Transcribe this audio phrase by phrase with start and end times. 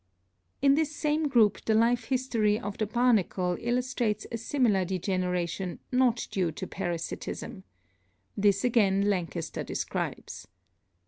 [0.63, 5.77] In this same group the life history of the barnacle illus trates a similar degeneration
[5.91, 7.63] not due to parasitism.
[8.35, 10.47] This again Lankester describes.